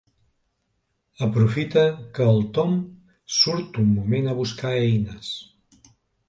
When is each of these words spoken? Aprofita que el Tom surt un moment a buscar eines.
Aprofita 1.27 1.83
que 2.19 2.27
el 2.31 2.41
Tom 2.59 2.73
surt 3.41 3.79
un 3.85 3.93
moment 3.99 4.31
a 4.33 4.35
buscar 4.41 4.73
eines. 4.81 5.31